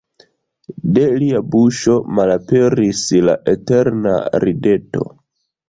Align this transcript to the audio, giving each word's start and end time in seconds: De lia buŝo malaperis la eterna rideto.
De 0.95 1.03
lia 1.23 1.41
buŝo 1.57 1.99
malaperis 2.21 3.05
la 3.29 3.37
eterna 3.55 4.17
rideto. 4.47 5.09